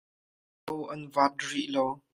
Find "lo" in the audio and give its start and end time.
0.67-0.77, 1.75-1.85